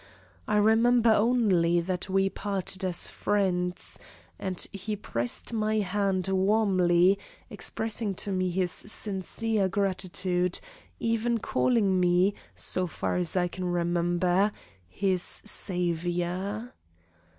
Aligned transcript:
I 0.47 0.55
remember 0.55 1.11
only 1.13 1.79
that 1.79 2.09
we 2.09 2.27
parted 2.27 2.83
as 2.83 3.11
friends, 3.11 3.99
and 4.39 4.59
he 4.73 4.95
pressed 4.95 5.53
my 5.53 5.75
hand 5.81 6.27
warmly, 6.27 7.19
expressing 7.51 8.15
to 8.15 8.31
me 8.31 8.49
his 8.49 8.71
sincere 8.71 9.69
gratitude, 9.69 10.59
even 10.99 11.37
calling 11.37 11.99
me, 11.99 12.33
so 12.55 12.87
far 12.87 13.15
as 13.17 13.37
I 13.37 13.47
can 13.47 13.65
remember, 13.65 14.51
his 14.87 15.21
"saviour." 15.21 16.73